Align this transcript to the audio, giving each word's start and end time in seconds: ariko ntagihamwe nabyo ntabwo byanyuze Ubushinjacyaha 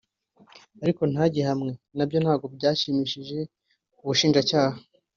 ariko 0.83 1.01
ntagihamwe 1.11 1.71
nabyo 1.97 2.17
ntabwo 2.23 2.45
byanyuze 2.55 3.37
Ubushinjacyaha 4.01 4.77